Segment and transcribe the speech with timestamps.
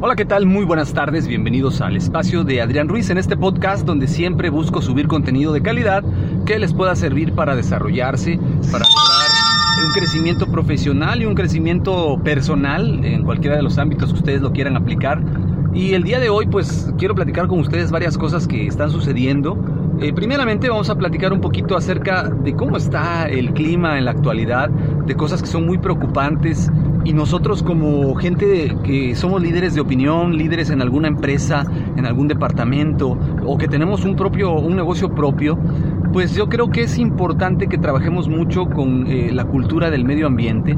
[0.00, 0.46] Hola, ¿qué tal?
[0.46, 4.80] Muy buenas tardes, bienvenidos al espacio de Adrián Ruiz en este podcast donde siempre busco
[4.80, 6.04] subir contenido de calidad
[6.46, 8.38] que les pueda servir para desarrollarse,
[8.70, 9.18] para lograr
[9.84, 14.52] un crecimiento profesional y un crecimiento personal en cualquiera de los ámbitos que ustedes lo
[14.52, 15.22] quieran aplicar.
[15.74, 19.58] Y el día de hoy pues quiero platicar con ustedes varias cosas que están sucediendo.
[20.00, 24.12] Eh, primeramente vamos a platicar un poquito acerca de cómo está el clima en la
[24.12, 26.70] actualidad, de cosas que son muy preocupantes
[27.08, 31.64] y nosotros como gente que somos líderes de opinión, líderes en alguna empresa,
[31.96, 35.58] en algún departamento o que tenemos un propio un negocio propio,
[36.12, 40.26] pues yo creo que es importante que trabajemos mucho con eh, la cultura del medio
[40.26, 40.76] ambiente.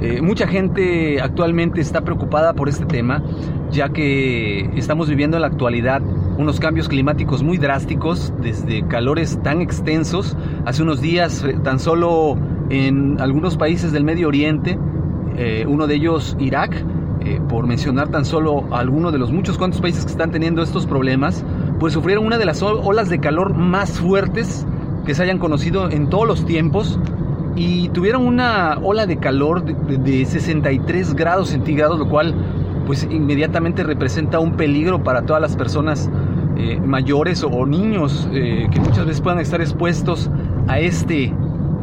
[0.00, 3.22] Eh, mucha gente actualmente está preocupada por este tema,
[3.70, 6.02] ya que estamos viviendo en la actualidad
[6.38, 12.36] unos cambios climáticos muy drásticos, desde calores tan extensos, hace unos días tan solo
[12.68, 14.76] en algunos países del Medio Oriente,
[15.36, 16.84] eh, uno de ellos Irak,
[17.20, 20.86] eh, por mencionar tan solo algunos de los muchos cuantos países que están teniendo estos
[20.86, 21.44] problemas,
[21.78, 24.66] pues sufrieron una de las olas de calor más fuertes
[25.04, 26.98] que se hayan conocido en todos los tiempos
[27.56, 32.34] y tuvieron una ola de calor de, 63 grados centígrados, lo cual
[32.86, 36.10] pues inmediatamente representa un peligro para todas las personas
[36.56, 40.30] eh, mayores o, niños que muchas veces puedan estar expuestos
[40.68, 41.34] a este,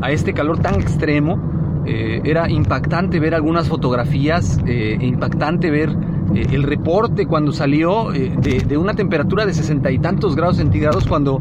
[0.01, 1.54] a este calor tan extremo.
[1.85, 5.95] Eh, era impactante ver algunas fotografías, eh, impactante ver
[6.33, 11.39] eh, el reporte cuando salió de, una temperatura de sesenta y tantos grados centígrados, cuando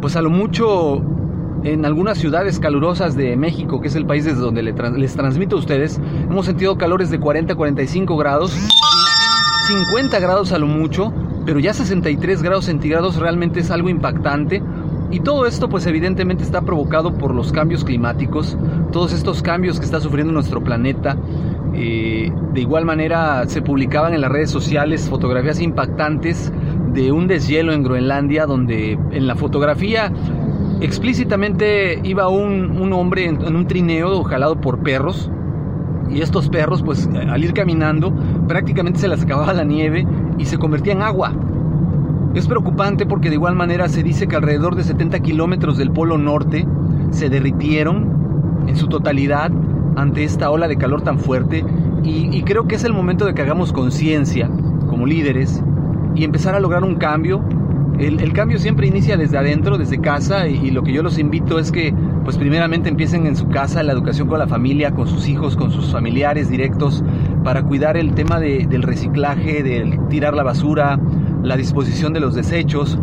[0.00, 1.02] pues a lo mucho
[1.64, 5.58] en algunas ciudades calurosas de México, que es el país desde donde les transmito a
[5.58, 8.56] ustedes, hemos sentido calores de 40, 45 grados,
[9.68, 11.12] 50 grados a lo mucho,
[11.44, 14.62] pero ya 63 grados centígrados realmente es algo impactante.
[15.12, 18.56] Y todo esto pues evidentemente está provocado por los cambios climáticos,
[18.92, 21.18] todos estos cambios que está sufriendo nuestro planeta.
[21.74, 26.52] Eh, de igual manera se publicaban en las redes sociales fotografías impactantes
[26.92, 30.12] de un deshielo en Groenlandia donde en la fotografía
[30.80, 35.30] explícitamente iba un, hombre en, en un trineo jalado por perros
[36.10, 38.12] y estos perros pues al ir caminando
[38.46, 40.06] prácticamente se les acababa la nieve
[40.36, 41.32] y se convertía en agua
[42.34, 46.18] es preocupante porque de igual manera se dice que alrededor de 70 kilómetros del Polo
[46.18, 46.66] Norte
[47.10, 49.50] se derritieron en su totalidad
[49.96, 51.64] ante esta ola de calor tan fuerte
[52.04, 54.50] y, creo que es el momento de que hagamos conciencia
[54.88, 55.62] como líderes
[56.16, 57.44] y empezar a lograr un cambio.
[57.98, 61.70] El, cambio siempre inicia desde adentro, desde casa y, lo que yo los invito es
[61.70, 61.94] que
[62.24, 65.70] pues primeramente empiecen en su casa la educación con la familia, con sus hijos, con
[65.70, 67.04] sus familiares directos
[67.44, 70.98] para cuidar el tema del reciclaje, del tirar la basura,
[71.42, 72.98] la disposición de los desechos.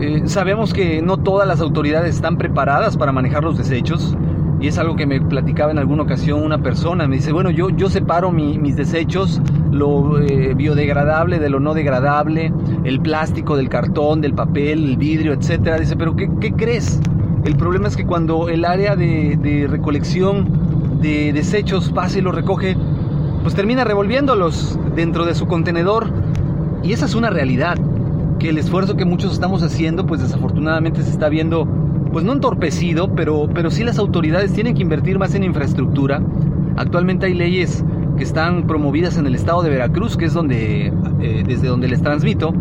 [0.00, 4.16] Eh, sabemos que no todas las autoridades están preparadas para manejar los desechos
[4.60, 7.06] y es algo que me platicaba en alguna ocasión una persona.
[7.06, 9.40] Me dice, bueno, yo, yo separo mis desechos,
[9.70, 12.52] lo eh, biodegradable de lo no degradable,
[12.84, 15.78] el plástico del cartón, del papel, el vidrio, etc.
[15.78, 17.00] Dice, pero ¿qué, crees?
[17.44, 22.34] El problema es que cuando el área de, de recolección de desechos pasa y los
[22.34, 22.76] recoge,
[23.42, 26.10] pues termina revolviéndolos dentro de su contenedor
[26.82, 27.76] y esa es una realidad,
[28.38, 31.66] que el esfuerzo que muchos estamos haciendo, pues desafortunadamente se está viendo,
[32.12, 36.22] pues no entorpecido, pero, pero sí las autoridades tienen que invertir más en infraestructura.
[36.76, 37.84] Actualmente hay leyes
[38.16, 42.02] que están promovidas en el estado de Veracruz, que es donde, eh, desde donde les
[42.02, 42.52] transmito,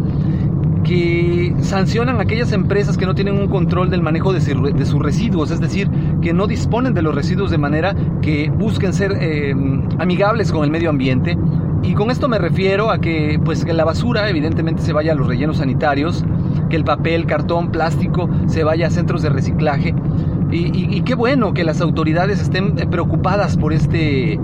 [0.84, 5.50] que sancionan a aquellas empresas que no tienen un control del manejo de, sus residuos,
[5.50, 5.90] es decir,
[6.22, 9.56] que no disponen de los residuos de manera que busquen ser eh,
[9.98, 11.36] amigables con el medio ambiente
[11.88, 15.16] y con esto me refiero a que, pues, que la basura evidentemente se vaya a
[15.16, 16.26] los rellenos sanitarios,
[16.70, 19.94] que el papel, cartón, plástico se vaya a centros de reciclaje.
[20.52, 24.40] Y, qué bueno que las autoridades estén preocupadas por este,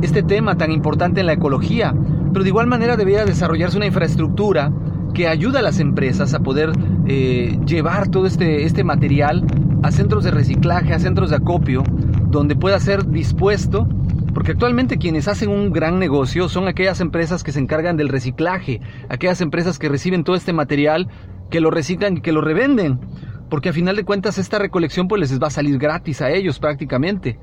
[0.00, 1.94] este tema tan importante en la ecología,
[2.32, 4.72] pero de igual manera debería desarrollarse una infraestructura
[5.12, 6.72] que ayuda a las empresas a poder
[7.06, 9.44] eh, llevar todo este, este material
[9.82, 11.82] a centros de reciclaje, a centros de acopio,
[12.30, 13.86] donde pueda ser dispuesto,
[14.34, 18.80] porque actualmente quienes hacen un gran negocio son aquellas empresas que se encargan del reciclaje,
[19.08, 21.08] aquellas empresas que reciben todo este material,
[21.50, 23.00] que lo reciclan y que lo revenden,
[23.50, 26.58] porque a final de cuentas esta recolección pues les va a salir gratis a ellos
[26.58, 27.38] prácticamente.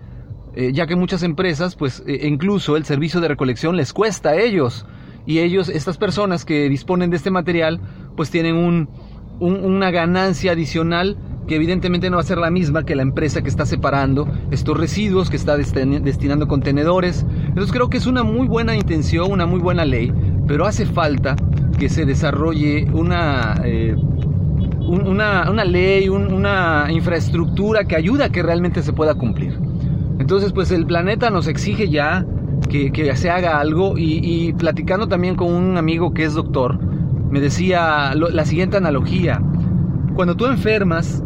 [0.55, 4.35] Eh, ya que muchas empresas, pues eh, incluso el servicio de recolección les cuesta a
[4.35, 4.85] ellos.
[5.27, 7.79] Y ellos, estas personas que disponen de este material,
[8.17, 8.89] pues tienen un,
[9.39, 11.17] una ganancia adicional
[11.49, 14.77] que evidentemente no va a ser la misma que la empresa que está separando estos
[14.77, 17.25] residuos, que está destinando contenedores.
[17.47, 20.13] Entonces creo que es una muy buena intención, una muy buena ley,
[20.47, 21.35] pero hace falta
[21.79, 28.83] que se desarrolle una, eh, una, una, ley, una infraestructura que ayude a que realmente
[28.83, 29.59] se pueda cumplir.
[30.19, 32.27] Entonces, pues el planeta nos exige ya
[32.69, 36.79] que, se haga algo y, platicando también con un amigo que es doctor,
[37.31, 39.41] me decía la siguiente analogía.
[40.13, 41.23] Cuando tú enfermas,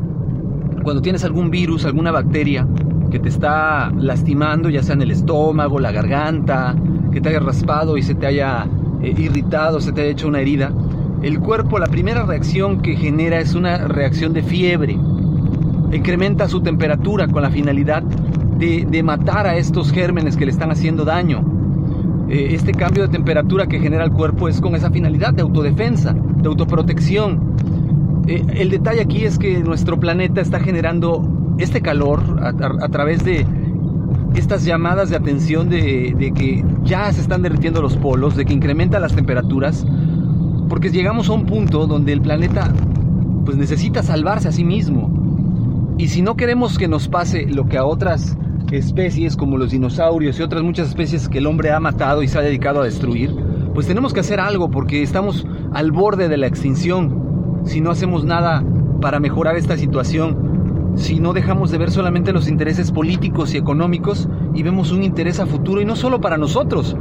[0.83, 2.67] cuando tienes algún virus, alguna bacteria
[3.09, 6.75] que te está lastimando, ya sea en el estómago, la garganta,
[7.11, 8.67] que te haya raspado y se te haya
[9.01, 10.71] eh, irritado, se te haya hecho una herida,
[11.23, 14.97] el cuerpo, la primera reacción que genera es una reacción de fiebre.
[15.93, 21.05] Incrementa su temperatura con la finalidad de, matar a estos gérmenes que le están haciendo
[21.05, 22.25] daño.
[22.27, 26.13] Eh, este cambio de temperatura que genera el cuerpo es con esa finalidad de autodefensa,
[26.13, 27.55] de autoprotección.
[28.27, 33.45] Eh, el detalle aquí es que nuestro planeta está generando este calor a, través de
[34.35, 39.01] estas llamadas de atención de, que ya se están derritiendo los polos, de que incrementan
[39.01, 39.85] las temperaturas,
[40.69, 42.73] porque llegamos a un punto donde el planeta
[43.45, 45.95] pues necesita salvarse a sí mismo.
[45.97, 48.37] Y si no queremos que nos pase lo que a otras
[48.71, 52.39] especies como los dinosaurios y otras muchas especies que el hombre ha matado y se
[52.39, 53.35] ha dedicado a destruir,
[53.75, 57.22] pues tenemos que hacer algo porque estamos al borde de la extinción.
[57.63, 58.63] Si no hacemos nada
[59.01, 64.27] para mejorar esta situación, si no dejamos de ver solamente los intereses políticos y económicos
[64.53, 66.95] y vemos un interés a futuro y no solo para nosotros,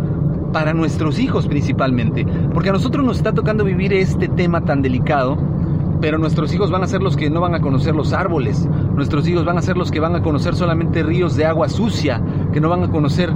[0.52, 5.36] para nuestros hijos principalmente, porque a nosotros nos está tocando vivir este tema tan delicado
[6.02, 9.26] pero nuestros hijos van a ser los que no van a conocer los árboles, nuestros
[9.28, 12.20] hijos van a ser los que van a conocer solamente ríos de agua sucia,
[12.52, 13.32] que no van a conocer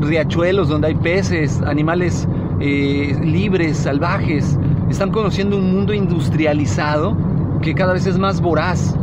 [0.00, 2.26] riachuelos donde hay peces, animales
[2.58, 4.58] eh, libres, salvajes,
[4.90, 7.16] están conociendo un mundo industrializado
[7.62, 8.96] que cada vez es más voraz.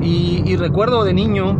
[0.00, 1.56] Y, recuerdo de niño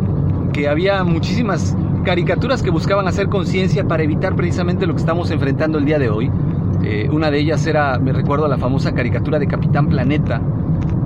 [0.53, 5.79] que había muchísimas caricaturas que buscaban hacer conciencia para evitar precisamente lo que estamos enfrentando
[5.79, 6.31] el día de hoy.
[6.83, 10.39] Eh, una de ellas era, me recuerdo, la famosa caricatura de Capitán Planeta,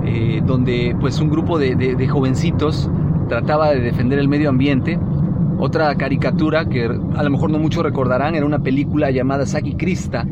[0.04, 2.90] eh, donde pues un grupo de, jovencitos
[3.28, 4.98] trataba de defender el medio ambiente.
[5.58, 10.26] Otra caricatura que a lo mejor no muchos recordarán era una película llamada Saki Krista,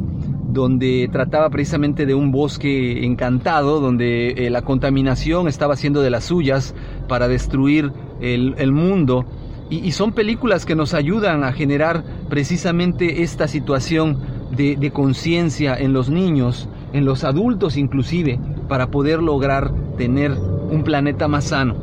[0.48, 6.24] donde trataba precisamente de un bosque encantado, donde eh, la contaminación estaba haciendo de las
[6.24, 6.74] suyas
[7.06, 9.24] para destruir el, mundo.
[9.70, 14.18] Y, son películas que nos ayudan a generar precisamente esta situación
[14.50, 21.28] de conciencia en los niños, en los adultos inclusive, para poder lograr tener un planeta
[21.28, 21.76] más sano.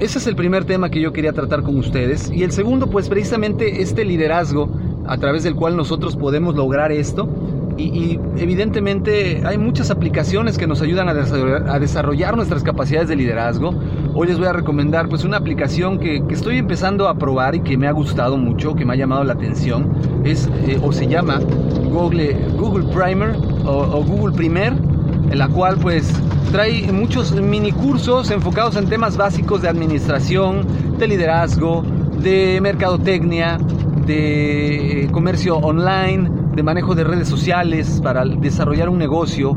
[0.00, 2.30] Ese es el primer tema que yo quería tratar con ustedes.
[2.30, 4.68] Y el segundo, pues precisamente este liderazgo
[5.06, 7.28] a través del cual nosotros podemos lograr esto.
[7.76, 13.74] Y, evidentemente hay muchas aplicaciones que nos ayudan a desarrollar, nuestras capacidades de liderazgo.
[14.14, 17.76] Hoy les voy a recomendar pues una aplicación que, estoy empezando a probar y que
[17.76, 19.90] me ha gustado mucho, que me ha llamado la atención.
[20.24, 21.40] Es eh, o se llama
[21.90, 24.72] Google, Google Primer o Google Primer
[25.32, 26.12] en la cual pues
[26.52, 30.66] trae muchos mini cursos enfocados en temas básicos de administración,
[30.98, 31.82] de liderazgo,
[32.22, 33.58] de mercadotecnia,
[34.06, 39.56] de comercio online, de manejo de redes sociales para desarrollar un negocio.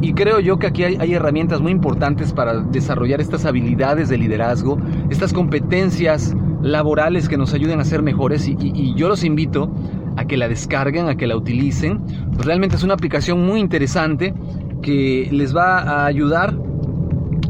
[0.00, 4.78] Y creo yo que aquí hay, herramientas muy importantes para desarrollar estas habilidades de liderazgo,
[5.10, 9.72] estas competencias laborales que nos ayuden a ser mejores y, yo los invito
[10.16, 12.00] a que la descarguen, a que la utilicen.
[12.32, 14.34] Pues realmente es una aplicación muy interesante
[14.82, 16.56] que les va a ayudar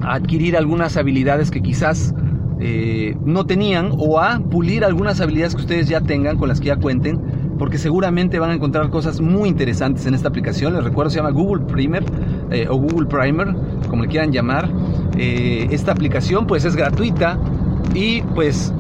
[0.03, 2.15] a adquirir algunas habilidades que quizás
[2.59, 6.69] eh, no tenían o a pulir algunas habilidades que ustedes ya tengan, con las que
[6.69, 7.21] ya cuenten,
[7.59, 10.75] porque seguramente van a encontrar cosas muy interesantes en esta aplicación.
[10.75, 12.05] Les recuerdo, se llama Google Primer
[12.51, 13.55] eh, o Google Primer,
[13.89, 14.71] como le quieran llamar.
[15.17, 17.39] Eh, esta aplicación pues es gratuita
[17.95, 18.73] y pues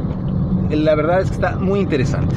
[0.70, 2.34] la verdad es que está muy interesante.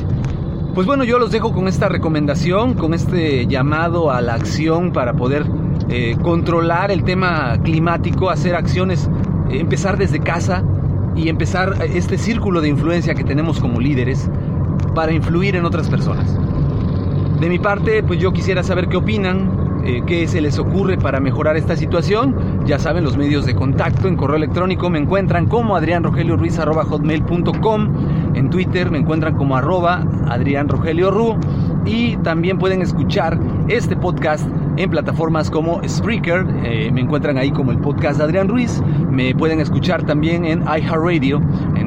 [0.73, 5.13] Pues bueno, yo los dejo con esta recomendación, con este llamado a la acción para
[5.13, 5.45] poder
[5.89, 9.09] eh, controlar el tema climático, hacer acciones,
[9.49, 10.63] eh, empezar desde casa
[11.15, 14.29] y empezar este círculo de influencia que tenemos como líderes
[14.93, 16.37] para influir en otras personas.
[17.39, 21.21] De mi parte, pues yo quisiera saber qué opinan, eh, qué se les ocurre para
[21.21, 22.35] mejorar esta situación.
[22.65, 28.35] Ya saben, los medios de contacto en correo electrónico me encuentran como adrianrogelioruiz.com.
[28.35, 31.37] En Twitter me encuentran como arroba adrianrogelioru.
[31.85, 36.45] Y también pueden escuchar este podcast en plataformas como Spreaker.
[36.63, 38.83] Eh, me encuentran ahí como el podcast de Adrián Ruiz.
[39.09, 41.39] Me pueden escuchar también en iHeartRadio.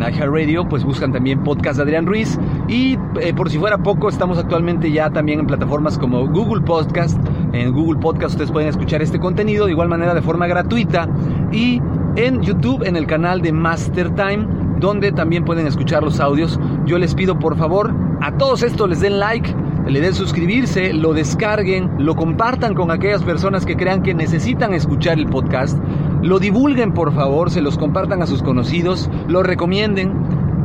[0.02, 2.38] En iHeartRadio pues buscan también podcast de Adrián Ruiz.
[2.68, 7.18] Y eh, por si fuera poco, estamos actualmente ya también en plataformas como Google Podcast.
[7.52, 11.08] En Google Podcast ustedes pueden escuchar este contenido de igual manera de forma gratuita.
[11.52, 11.80] Y
[12.16, 14.46] en YouTube, en el canal de Master Time,
[14.78, 16.58] donde también pueden escuchar los audios.
[16.86, 19.54] Yo les pido por favor a todos estos les den like
[19.88, 25.18] le den suscribirse, lo descarguen, lo compartan con aquellas personas que crean que necesitan escuchar
[25.18, 25.78] el podcast,
[26.22, 30.12] lo divulguen por favor, se los compartan a sus conocidos, lo recomienden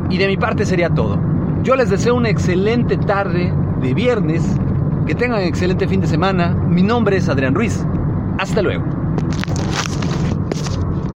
[0.08, 1.18] y de mi parte sería todo.
[1.62, 4.44] Yo les deseo una excelente tarde de viernes,
[5.06, 6.54] que tengan un excelente fin de semana.
[6.68, 7.84] Mi nombre es Adrián Ruiz.
[8.38, 8.84] Hasta luego.